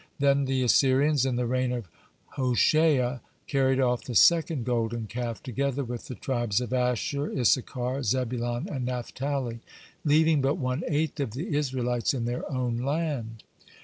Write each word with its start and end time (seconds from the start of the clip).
Then 0.17 0.45
the 0.45 0.63
Assyrians, 0.63 1.27
in 1.27 1.35
the 1.35 1.45
reign 1.45 1.71
of 1.71 1.87
Hoshea, 2.29 3.19
carried 3.45 3.79
off 3.79 4.03
the 4.03 4.15
second 4.15 4.65
golden 4.65 5.05
calf 5.05 5.43
together 5.43 5.83
with 5.83 6.07
the 6.07 6.15
tribes 6.15 6.59
of 6.59 6.73
Asher, 6.73 7.31
Issachar, 7.39 8.01
Zebulon, 8.01 8.67
and 8.67 8.83
Naphtali, 8.83 9.59
leaving 10.03 10.41
but 10.41 10.55
one 10.57 10.81
eighth 10.87 11.19
of 11.19 11.33
the 11.33 11.55
Israelites 11.55 12.15
in 12.15 12.25
their 12.25 12.51
own 12.51 12.77
land. 12.77 13.43